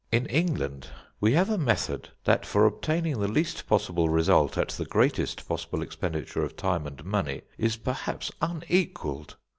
In 0.11 0.25
England 0.25 0.87
we 1.19 1.33
have 1.33 1.51
a 1.51 1.59
method 1.59 2.09
that 2.23 2.43
for 2.43 2.65
obtaining 2.65 3.19
the 3.19 3.27
least 3.27 3.67
possible 3.67 4.09
result 4.09 4.57
at 4.57 4.69
the 4.69 4.83
greatest 4.85 5.47
possible 5.47 5.83
expenditure 5.83 6.41
of 6.43 6.57
time 6.57 6.87
and 6.87 7.05
money 7.05 7.43
is 7.59 7.77
perhaps 7.77 8.31
unequalled. 8.41 9.35